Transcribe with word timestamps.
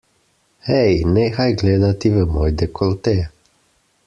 Hej, 0.69 0.95
nehaj 1.19 1.47
gledati 1.63 2.13
v 2.17 2.25
moj 2.33 2.51
dekolte! 2.63 3.17